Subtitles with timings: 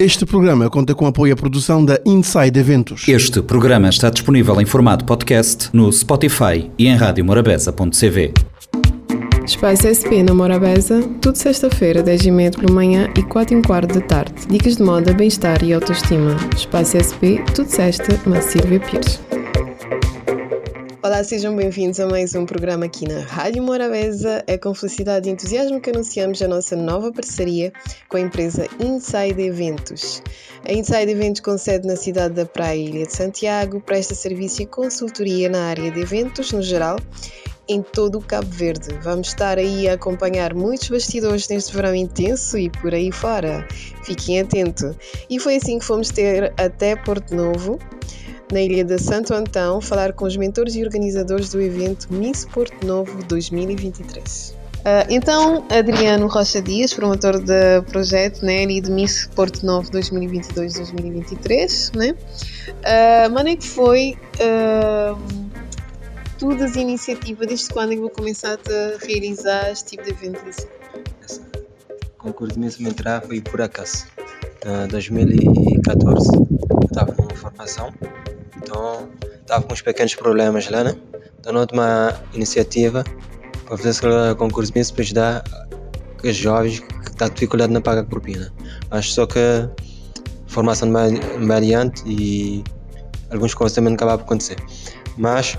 [0.00, 3.08] Este programa conta com apoio à produção da Inside Eventos.
[3.08, 8.32] Este programa está disponível em formato podcast no Spotify e em radiomorabeza.cv.
[9.44, 14.34] Espaço SP na Morabeza, tudo sexta-feira, 10h30 pela manhã e 4 h quarto da tarde.
[14.48, 16.36] Dicas de moda, bem-estar e autoestima.
[16.54, 19.18] Espaço SP, tudo sexta, na Silvia Pires.
[21.00, 24.42] Olá, sejam bem-vindos a mais um programa aqui na Rádio Morabeza.
[24.48, 27.72] É com felicidade e entusiasmo que anunciamos a nossa nova parceria
[28.08, 30.20] com a empresa Inside Eventos.
[30.68, 34.66] A Inside Eventos, com sede na cidade da Praia Ilha de Santiago, presta serviço e
[34.66, 36.96] consultoria na área de eventos no geral
[37.68, 38.88] em todo o Cabo Verde.
[39.00, 43.64] Vamos estar aí a acompanhar muitos bastidores neste verão intenso e por aí fora.
[44.02, 44.96] Fiquem atentos.
[45.30, 47.78] E foi assim que fomos ter até Porto Novo
[48.52, 52.86] na ilha de Santo Antão, falar com os mentores e organizadores do evento Miss Porto
[52.86, 54.50] Novo 2023.
[54.50, 59.90] Uh, ah, então, Adriano Rocha Dias, promotor do projeto né, e de Miss Porto Novo
[59.90, 62.12] 2022-2023, né?
[62.12, 65.18] Uh, mano, é que foi uh,
[66.38, 68.58] tudo as iniciativas, desde quando é que vou começar a
[69.04, 70.66] realizar este tipo de eventos?
[72.14, 74.06] O concurso de Miss Entrar foi por acaso,
[74.64, 76.30] em 2014.
[76.34, 76.46] Eu
[76.90, 77.92] estava numa formação
[78.62, 79.08] então,
[79.40, 80.96] estava com uns pequenos problemas lá, né?
[81.38, 83.04] Então, na última iniciativa,
[83.66, 85.44] para fazer esse concurso mesmo para ajudar
[86.22, 88.52] os jovens que estão dificuldade na paga propina.
[88.90, 89.68] Acho só que
[90.46, 90.90] formação
[91.38, 92.64] mediante e
[93.30, 94.56] alguns coisas também acabaram por acontecer.
[95.16, 95.58] Mas,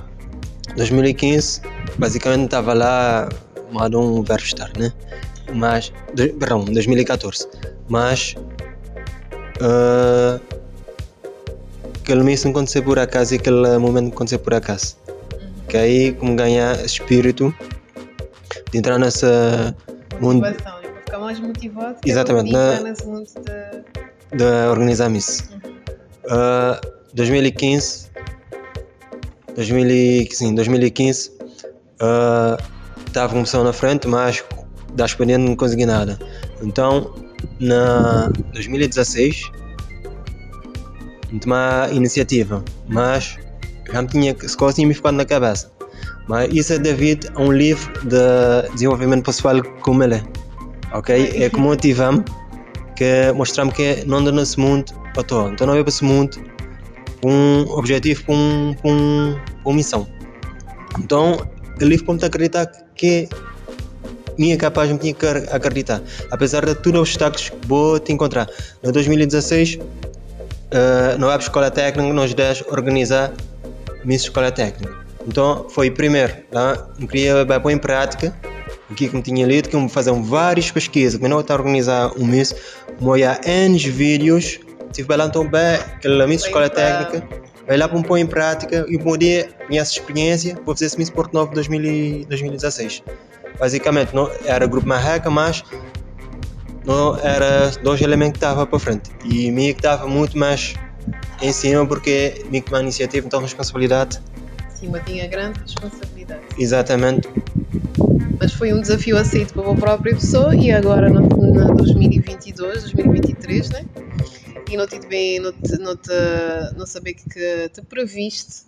[0.76, 1.62] 2015,
[1.98, 3.30] basicamente estava lá,
[3.72, 4.92] modo um estar, né?
[5.54, 7.48] Mas, perdão, 2014.
[7.88, 8.36] Mas,
[9.62, 10.59] uh,
[12.10, 14.98] aquele mês não aconteceu por acaso e aquele momento aconteceu por acaso.
[15.68, 17.54] Que aí como ganhar espírito
[18.72, 19.76] de entrar nessa
[20.20, 20.40] mundo.
[20.40, 21.98] Motivação, para ficar mais motivado.
[22.04, 24.38] Exatamente, na, nesse mundo de...
[24.38, 25.44] de organizar isso.
[25.54, 26.80] Uhum.
[26.80, 28.10] Uh, 2015
[29.56, 31.32] 2000, sim, 2015
[32.02, 32.58] uh,
[33.06, 34.44] estava começando na frente, mas
[34.96, 36.18] da experiência não consegui nada.
[36.64, 37.14] Então,
[37.60, 39.52] na 2016
[41.38, 43.38] tomar iniciativa, mas
[43.92, 45.72] já me tinha, se tinha me ficado na cabeça.
[46.28, 50.24] Mas isso é devido a um livro de desenvolvimento pessoal como ele é.
[50.94, 51.32] Ok?
[51.36, 52.24] É que motiva-me,
[52.96, 55.52] que mostrar-me que não ando nesse mundo para toa.
[55.52, 56.40] Então não é para esse mundo
[57.22, 60.08] com um objetivo, com, um, um, uma missão.
[61.00, 61.48] Então,
[61.82, 62.66] o livro para me acreditar
[62.96, 63.28] que
[64.38, 66.02] minha capaz, me tinha que acreditar.
[66.32, 68.48] Apesar de todos os obstáculos que vou te encontrar.
[68.82, 69.80] Em 2016,
[70.74, 73.32] uh, no Web Escola Técnica nós demos organizar
[74.04, 74.94] Miss Escola Técnica.
[75.28, 76.88] Então foi primeiro, tá?
[77.00, 78.34] eu queria pôr em prática
[78.90, 82.12] o que eu tinha lido, que eu fazer várias pesquisas, mas não está a organizar
[82.18, 82.56] um Miss,
[83.02, 84.60] olhar N vídeos,
[84.92, 87.28] tive lá então bem, aquela Miss Escola Técnica,
[87.68, 91.34] vai lá para pôr em prática e poder minha experiência para fazer esse Miss Porto
[91.34, 93.04] Novo 2016.
[93.60, 95.64] Basicamente, não, era grupo Marreca, mas
[96.86, 99.12] não era dois elementos que estavam para frente.
[99.26, 100.76] E mim que estava muito mais
[101.42, 104.22] em cima porque mim que uma iniciativa, então responsabilidade.
[104.74, 106.42] Sim, mas tinha grande responsabilidade.
[106.58, 107.28] Exatamente.
[108.40, 113.86] Mas foi um desafio aceito pela própria pessoa e agora na, na 2022, 2023, né?
[114.70, 116.12] E não te bem, não, te, não, te,
[116.78, 118.64] não saber que te previste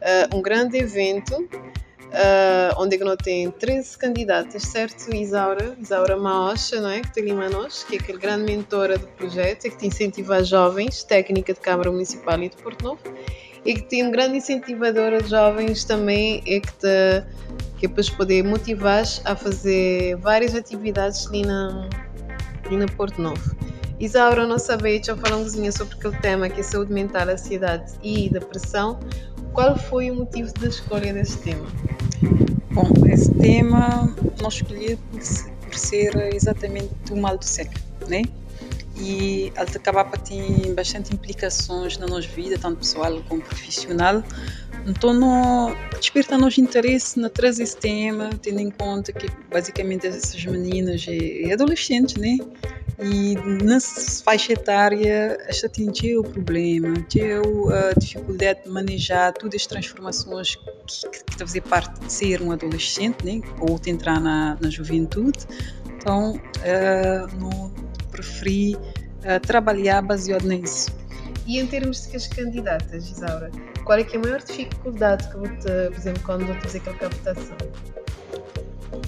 [0.00, 1.48] uh, um grande evento
[2.16, 5.76] uh, onde é não tem 13 candidatas, certo, Isaura?
[5.78, 7.00] Isaura Maocha, não é?
[7.00, 11.04] Que tem nós, que é aquele grande mentora do projeto, e que te incentiva jovens,
[11.04, 13.00] técnica de Câmara Municipal e de Porto Novo,
[13.64, 17.24] e que tem um grande incentivador de jovens também, é que te
[17.78, 21.86] que é para poder motivar a fazer várias atividades ali na,
[22.64, 23.54] ali na Porto Novo.
[24.00, 28.98] Isaura, não sabia, já falamos sobre aquele tema que é saúde mental, ansiedade e depressão.
[29.52, 31.66] Qual foi o motivo da escolha deste tema?
[32.76, 34.98] Bom, esse tema nós escolhi
[35.62, 38.20] por ser exatamente o mal do século, né?
[38.98, 44.22] E ele acaba para ter bastante implicações na nossa vida, tanto pessoal como profissional.
[44.86, 50.44] Então, não, desperta nosso interesse na trazer esse tema, tendo em conta que basicamente essas
[50.44, 52.36] meninas e adolescentes, né?
[52.98, 59.66] E nessa faixa etária, esta tinha o problema, tinha a dificuldade de manejar todas as
[59.66, 63.42] transformações que, que, que fazer parte de ser um adolescente, né?
[63.60, 65.40] ou de entrar na, na juventude.
[65.96, 67.70] Então, uh,
[68.10, 70.90] preferi uh, trabalhar baseado nisso.
[71.46, 73.50] E em termos de as candidatas, Isaura,
[73.84, 76.78] qual é que é a maior dificuldade que vou te, por exemplo, quando vou fazer
[76.78, 77.56] aquela captação?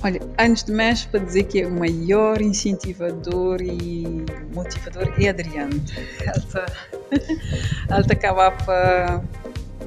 [0.02, 4.24] Olha, antes de mais, para dizer que é o maior incentivador e
[4.54, 5.82] motivador é Adriano.
[6.20, 9.22] Está acaba para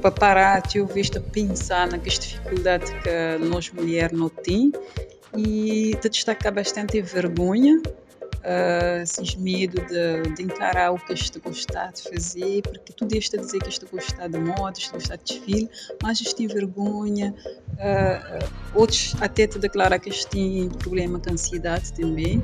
[0.02, 4.80] para parar de visto a pensar nas dificuldades que nós mulheres não temos
[5.38, 7.80] e te destacar bastante a vergonha
[8.42, 13.38] uh, medo de, de, encarar o que este gostar de fazer, porque tu deixas de
[13.38, 15.70] dizer que este gostar de moda, este gostar de desfile,
[16.02, 17.34] mas este vergonha,
[17.74, 22.44] uh, outros até te declaram que este tem problema com ansiedade também,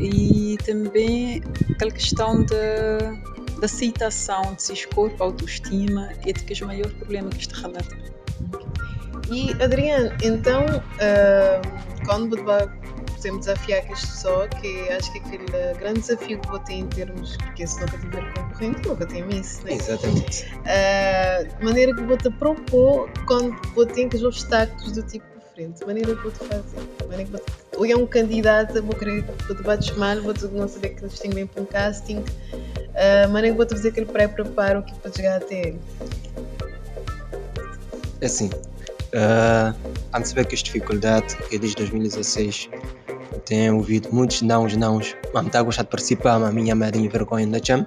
[0.00, 6.92] e também aquela questão da aceitação de si corpo, autoestima, é que é o maior
[6.94, 7.96] problema que este relata.
[9.30, 12.36] E Adriano, então, uh, quando
[13.22, 15.44] podemos desafiar que pessoa, que acho que aquele
[15.78, 19.64] grande desafio que vou ter em termos, porque se nunca tiver concorrente, nunca tem isso,
[19.64, 19.74] né?
[19.74, 20.44] Exatamente.
[20.44, 25.24] Uh, de maneira que vou te propor quando vou ter que os obstáculos do tipo
[25.38, 26.64] diferente, maneira que vou te fazer,
[27.08, 27.52] maneira que vou te...
[27.76, 31.04] ou é um candidato, vou querer vou te bater mal, vou te não saber que
[31.04, 34.94] eles têm bem para um casting, uh, maneira que vou te fazer aquele pré-preparo aqui
[34.96, 35.80] para chegar até ele.
[38.20, 39.76] É assim, uh,
[40.12, 42.68] antes de ver que as dificuldades, que desde 2016
[43.40, 45.16] tenho ouvido muitos nãos, nãos.
[45.32, 47.86] Mas está a gostar de participar, mas a minha madrinha vergonha da chama.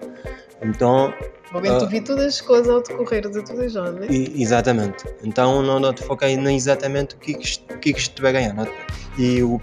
[0.61, 1.13] Então.
[1.51, 4.07] Momento uh, vi todas as coisas ao decorrer de tudo já, não é?
[4.09, 5.05] Exatamente.
[5.23, 8.53] Então não, não te foquei nem exatamente o que, o que, que vai ganhar.
[8.53, 8.67] Não?
[9.17, 9.59] E o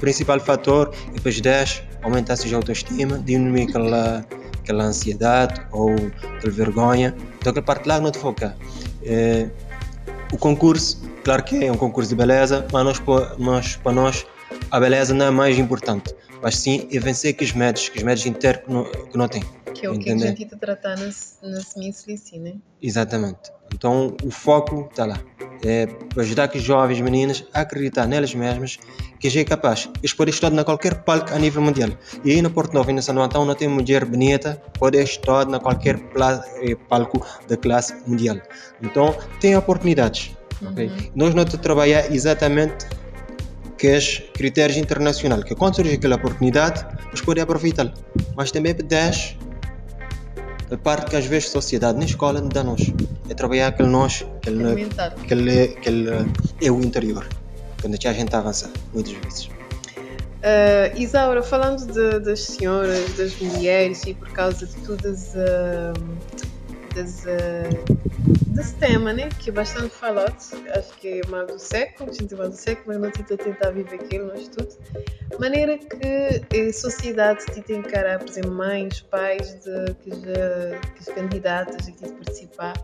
[0.00, 4.24] principal fator é depois 10 aumentar a autoestima, diminuir aquela,
[4.62, 7.14] aquela ansiedade ou aquela vergonha.
[7.38, 8.56] Então aquela parte lá não te foca.
[9.02, 9.48] É,
[10.32, 13.02] o concurso, claro que é um concurso de beleza, mas nós,
[13.38, 14.26] nós, para nós
[14.70, 18.04] a beleza não é mais importante, mas sim é vencer que os médios, que os
[18.04, 19.44] médios internos que não, que não têm.
[19.74, 22.54] Que é o que a gente está tratar na, na Smith né?
[22.80, 23.50] Exatamente.
[23.74, 25.18] Então o foco está lá.
[25.64, 28.78] É para ajudar que os jovens meninas a acreditar nelas mesmas
[29.18, 29.88] que já é capaz.
[29.98, 31.90] Eles podem estar na qualquer palco a nível mundial.
[32.24, 35.46] E aí na Porto Novo e na São Antão não tem mulher bonita, pode estar
[35.46, 38.36] na qualquer eh, palco da classe mundial.
[38.82, 40.36] Então tem oportunidades.
[40.60, 40.70] Uhum.
[40.70, 40.90] Okay?
[41.14, 42.86] Nós não trabalhar exatamente
[43.84, 43.98] que é
[44.32, 47.92] critérios internacionais, que quando surge aquela oportunidade, nós podemos aproveitá-la.
[48.34, 49.36] Mas também pedes
[50.72, 52.80] a parte que às vezes a sociedade na escola não dá nós.
[53.28, 54.84] É trabalhar aquele nós, aquele,
[55.22, 56.10] aquele, aquele
[56.62, 57.28] é o interior,
[57.82, 59.48] quando a gente avança, muitas vezes.
[59.48, 65.92] Uh, Isaura, falando de, das senhoras, das mulheres e por causa de todas uh,
[66.94, 69.28] das, uh, desse tema, né?
[69.40, 70.36] Que bastante falado,
[70.76, 73.96] acho que é mais do século, gente mais do século, mas não tenta tentar viver
[73.96, 74.68] aquilo no estudo.
[75.38, 81.06] Maneira que a sociedade tenta encarar, por exemplo, mães, pais de, que, já, que as
[81.06, 82.74] candidatas aqui de participar,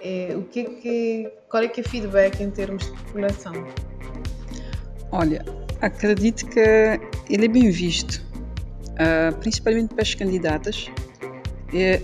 [0.00, 3.54] é, o que é que, qual é que é o feedback em termos de população?
[5.10, 5.42] Olha,
[5.80, 6.60] acredito que
[7.30, 8.22] ele é bem visto,
[8.90, 10.90] uh, principalmente para as candidatas,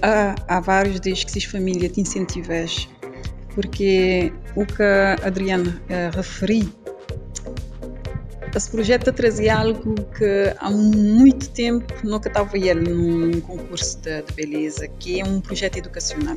[0.01, 2.89] há, há vários desde que se família te incentivas,
[3.55, 6.73] porque o que a Adriana uh, referi,
[8.55, 14.33] esse projeto trazia algo que há muito tempo nunca estava ele num concurso de, de
[14.33, 16.37] beleza, que é um projeto educacional.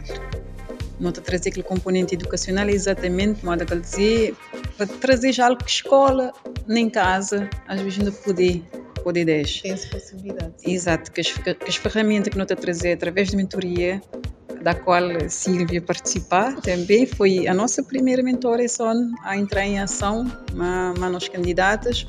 [1.00, 4.36] Não te trazer aquele componente educacional é exatamente, modo que dizer,
[4.78, 6.32] para trazer algo que escola,
[6.68, 8.64] nem casa, às vezes não poder
[9.04, 9.62] poder 10.
[9.62, 10.54] Tem essa possibilidade.
[10.66, 14.02] Exato, que as, que as ferramentas que a trazer através de mentoria,
[14.64, 18.94] da qual Silvia participar também, foi a nossa primeira mentora só
[19.24, 22.08] a entrar em ação, mas nós candidatas,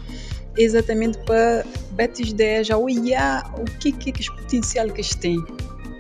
[0.57, 5.45] exatamente para betes 10 a olhar o que, que, que é potencial que eles têm.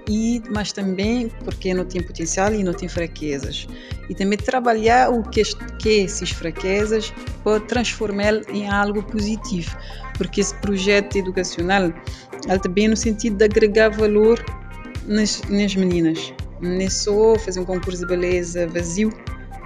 [0.08, 3.66] E mas também porque não tem potencial e não tem fraquezas.
[4.08, 5.42] E também trabalhar o que
[5.78, 9.76] que essas fraquezas para transformar em algo positivo.
[10.16, 11.92] Porque esse projeto educacional
[12.46, 14.44] ele também no sentido de agregar valor
[15.06, 19.12] nas, nas meninas é só fazer um concurso de beleza vazio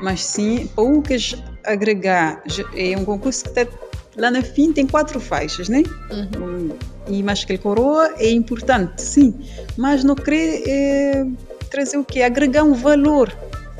[0.00, 0.70] mas sim
[1.04, 1.16] que
[1.64, 2.42] agregar.
[2.74, 3.78] É um concurso que está
[4.16, 5.82] lá no fim tem quatro faixas né?
[6.10, 6.70] Uhum.
[7.08, 9.34] e mais que coroa é importante sim.
[9.76, 11.26] Mas não querer é,
[11.70, 12.22] trazer o quê?
[12.22, 13.32] Agregar um valor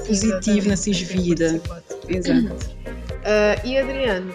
[0.07, 1.61] positivo nessas vidas
[2.09, 2.79] exato.
[3.19, 4.33] Uh, e Adriano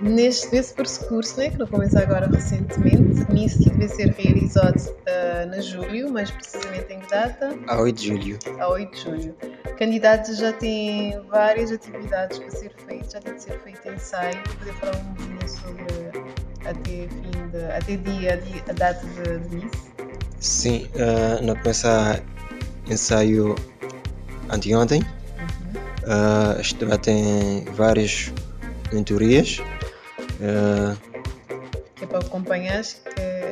[0.00, 5.46] neste, nesse percurso, né, que não começa agora recentemente, nisso que deve ser realizado uh,
[5.48, 7.56] na julho, mais precisamente em que data?
[7.68, 8.38] A 8 de julho.
[8.58, 9.36] A 8 de julho.
[9.78, 14.72] Candidatos já têm várias atividades para ser feitas, já tem de ser feito ensaio, poder
[14.74, 19.70] falar um pouquinho sobre até fim de, até dia, a data de, de?
[20.38, 22.22] Sim, uh, não começa
[22.88, 23.54] ensaio
[24.50, 25.00] anteontem.
[25.00, 26.94] Uhum.
[26.94, 27.64] Uh, tem
[28.92, 29.58] várias mentorias
[30.40, 30.98] Uh,
[32.00, 32.80] é para acompanhar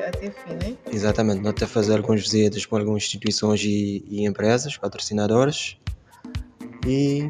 [0.09, 0.77] até fim, né?
[0.93, 5.77] Exatamente, nós temos fazer algumas visitas para algumas instituições e, e empresas, patrocinadoras
[6.85, 7.29] e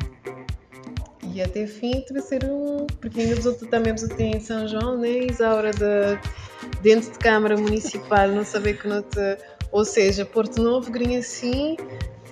[1.22, 2.02] e até fim
[2.50, 2.86] um.
[3.00, 5.26] Porque ainda outros também tem em São João, né?
[5.30, 6.18] Isaura de,
[6.80, 9.36] dentro de Câmara Municipal, não saber que não te.
[9.70, 11.76] Ou seja, Porto Novo, Grinha assim,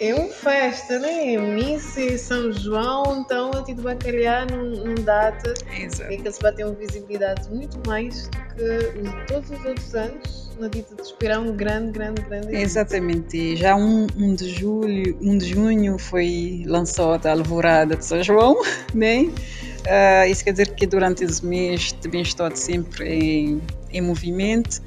[0.01, 1.35] é uma festa, né?
[1.35, 5.55] É missa e São João, então a Tito Bacalhau não, não data.
[5.79, 6.13] Exato.
[6.13, 10.49] É que eles vai ter uma visibilidade muito mais do que todos os outros anos
[10.59, 12.55] na dita de esperar um grande, grande, grande.
[12.55, 13.57] Exatamente.
[13.57, 18.05] Já 1 um, um de julho, 1 um de junho foi lançada a Alvorada de
[18.05, 18.57] São João,
[18.95, 19.23] né?
[19.23, 24.83] Uh, isso quer dizer que durante esse mês também estou sempre em, em movimento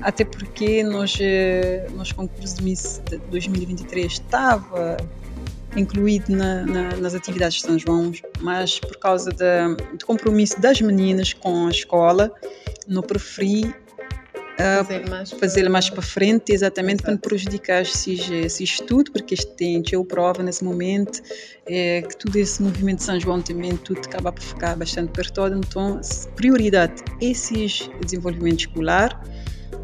[0.00, 4.96] até porque nós, eh, nós concurso de Miss de 2023 estava
[5.76, 11.32] incluído na, na, nas atividades de São João, mas por causa do compromisso das meninas
[11.32, 12.32] com a escola,
[12.88, 17.04] não preferi uh, fazer mais, fazer mais para frente, exatamente Exato.
[17.04, 21.20] para não prejudicar esse, estudo, porque este tem eu prova nesse momento,
[21.66, 25.46] é, que todo esse movimento de São João também tudo acaba por ficar bastante perto,
[25.48, 26.00] então
[26.34, 29.22] prioridade esse desenvolvimento escolar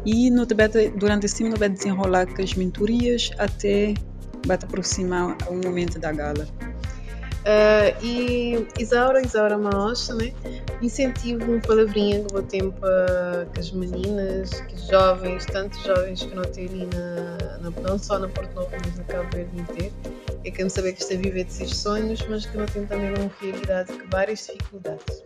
[0.05, 3.93] e no Tibete, durante esse tempo, vai desenrolar com as mentorias até
[4.45, 6.47] vai aproximar o momento da gala.
[7.43, 10.33] Uh, e Isaura, Isaura Maos, né?
[10.81, 16.33] incentivo uma palavrinha que vou ter para as meninas, que os jovens, tantos jovens que
[16.33, 19.93] não têm ali na, na, não só na Porto Novo, mas na Cabo Verde inteiro,
[20.45, 23.09] é que não saber que está a viver desses sonhos, mas que não tem também
[23.09, 25.23] uma realidade com várias dificuldades.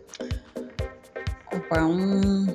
[1.52, 2.46] Opa, um,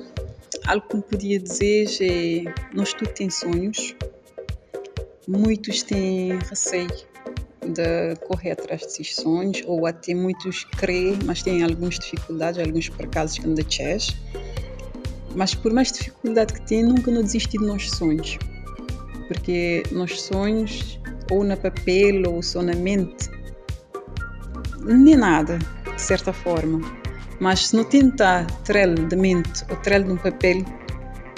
[0.66, 3.94] algo que me podia dizer é: nós tudo tem sonhos,
[5.28, 6.88] muitos têm receio
[7.66, 13.38] de correr atrás desses sonhos, ou até muitos creem, mas têm algumas dificuldades, alguns percalços
[13.38, 14.14] que não deixas.
[15.34, 18.38] Mas por mais dificuldade que têm, nunca não desistir de nossos sonhos.
[19.26, 23.30] Porque nossos sonhos, ou na papel, ou só na mente,
[24.84, 27.03] nem nada, de certa forma
[27.44, 30.64] mas se não tentar trel de mente ou trel de um papel,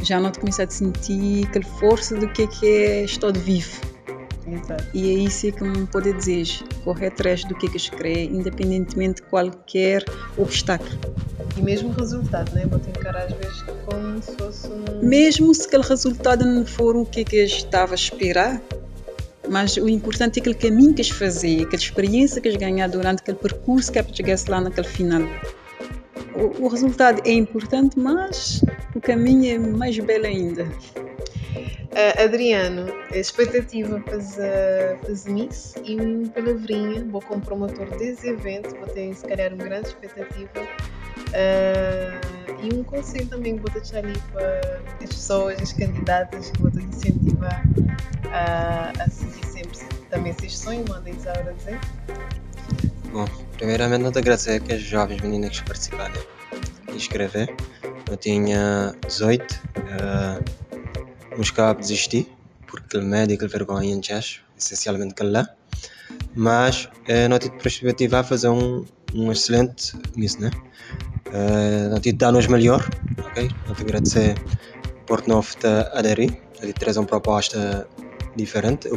[0.04, 3.40] já não te começa a sentir aquela força do que é que é estar de
[3.40, 3.80] vivo.
[4.46, 4.84] Exato.
[4.94, 6.46] E é isso que me pode dizer,
[6.84, 10.04] correr atrás do que é que escreve, independentemente de qualquer
[10.38, 10.96] obstáculo.
[11.56, 12.64] E mesmo o resultado, né?
[12.66, 15.04] Vou te encarar às vezes como se fosse um...
[15.04, 18.62] Mesmo se aquele resultado não for o que, é que eu estava a esperar,
[19.48, 23.22] mas o importante é aquele caminho que as fazer, aquela experiência que as ganhar durante
[23.22, 25.22] aquele percurso que é para chegar lá naquele final
[26.36, 28.62] o, resultado é importante, mas
[28.94, 30.64] o caminho é mais belo ainda.
[30.64, 34.16] Uh, Adriano, expectativa para
[35.10, 39.64] as Miss e uma palavrinha, vou como promotor desse evento, vou ter se calhar uma
[39.64, 40.60] grande expectativa
[41.30, 46.60] uh, e um conselho também que vou deixar ali para as pessoas, as candidatas, que
[46.60, 47.64] vou te incentivar
[48.30, 49.78] a, a seguir sempre
[50.10, 51.80] também esses sonhos, mandem Isaura dizer.
[53.12, 53.24] Bom,
[53.56, 56.20] primeiramente não te agradecer que as jovens meninas que participaram
[56.92, 57.54] e escrever.
[58.10, 60.44] Eu tinha 18, uh,
[61.36, 62.28] mas cá desisti,
[62.66, 65.48] porque o médico a vergonha em chás, essencialmente que lá.
[66.34, 68.84] Mas uh, não tive perspectiva a fazer um,
[69.14, 70.50] um excelente miss, né?
[71.28, 73.50] Uh, não tive danos melhor, ok?
[73.66, 74.34] Não te agradecer
[75.06, 75.40] por não
[75.92, 77.88] aderir, ele traz uma proposta
[78.34, 78.88] diferente,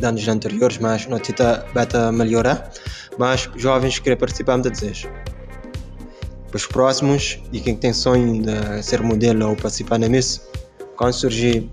[0.00, 1.38] danos anteriores, mas não tive
[1.74, 2.70] beta melhorar.
[3.18, 5.08] Mas jovens que querem participar me desejo
[6.50, 10.40] para os próximos e quem tem sonho de ser modelo ou participar na Miss,
[10.96, 11.70] quando surgir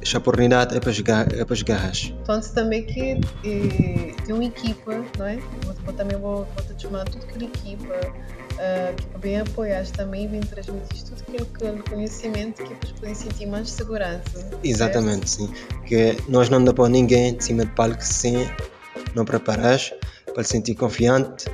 [0.00, 1.90] essa oportunidade é para jogar, é para jogar
[2.22, 5.36] Então também que eh, tem uma equipa, não é?
[5.36, 7.94] Vou, vou também vou, vou te chamar tudo aquela equipa
[8.54, 13.70] uh, que vem apoiar também vem transmitir tudo aquele conhecimento que eles podem sentir mais
[13.70, 14.50] segurança.
[14.62, 15.52] Exatamente, certo?
[15.52, 15.84] sim.
[15.86, 18.48] Que nós não dá ninguém de cima de palco sem
[19.14, 19.78] não preparar
[20.32, 21.46] para se sentir confiante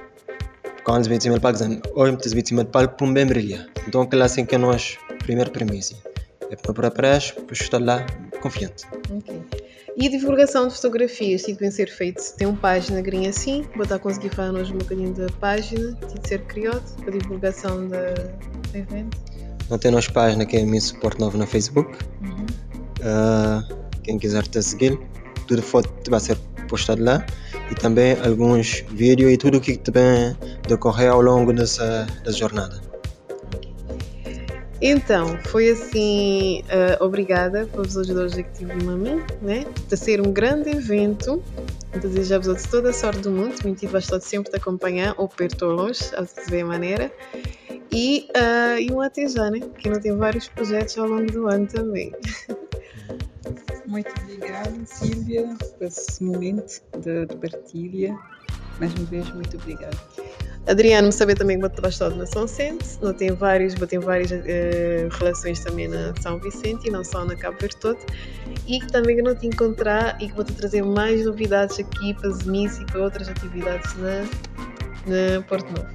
[0.84, 1.58] quando se cima do palco,
[1.94, 3.66] hoje me cima do palco para um bem brilhar.
[3.86, 5.94] Então, aquela assim que é nós, primeira premissa.
[6.50, 8.04] É para preparar, para estar lá
[8.40, 8.86] confiante.
[10.00, 12.22] E a divulgação de fotografias tem que ser feito.
[12.34, 15.94] Tem uma página grinha assim, vou estar a conseguir falar hoje um bocadinho da página,
[15.96, 17.96] tem de ser criado para divulgação do
[18.74, 19.18] evento.
[19.68, 21.98] Não tem nossa página que é Miss Suporte Novo no Facebook.
[22.22, 22.46] Uhum.
[23.00, 24.98] Uh, quem quiser te seguir,
[25.46, 27.22] tudo foto vai ser postado lá
[27.70, 30.34] e também alguns vídeos e tudo o que também
[30.66, 32.89] decorreu ao longo dessa, dessa jornada.
[34.82, 39.66] Então, foi assim, uh, obrigada pelos ajudadores que tive a mim, né?
[39.88, 41.42] De ser um grande evento.
[42.00, 43.54] Desejo-vos toda a sorte do mundo.
[43.64, 47.12] Me tive bastante sempre de acompanhar, ou perto ou longe, a ver a maneira.
[47.92, 49.60] E, uh, e um até já, né?
[49.78, 52.12] Que ainda tem vários projetos ao longo do ano também.
[53.86, 58.16] Muito obrigada, Silvia, por esse momento de, de partilha.
[58.78, 59.98] Mais uma vez, muito obrigada.
[60.66, 64.30] Adriano, saber também que vou bastante na São Vicente, não tem vários, vou ter várias
[64.30, 64.34] uh,
[65.18, 67.98] relações também na São Vicente e não só na Cabo Verde todo.
[68.66, 72.14] E que também eu não te encontrar e que vou te trazer mais novidades aqui
[72.14, 74.20] para Zemis e para outras atividades na,
[75.06, 75.88] na Porto Novo.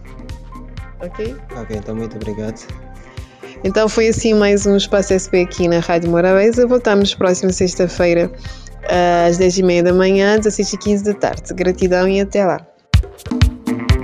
[1.00, 1.36] Ok?
[1.56, 2.60] Ok, então muito obrigado.
[3.64, 6.68] Então foi assim mais um Espaço SP aqui na Rádio Morabeza.
[6.68, 8.32] Voltamos próxima sexta-feira
[9.28, 11.54] às 10h30 da manhã, 16h15 da tarde.
[11.54, 12.66] Gratidão e até lá.